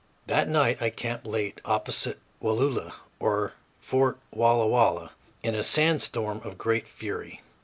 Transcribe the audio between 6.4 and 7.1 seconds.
of great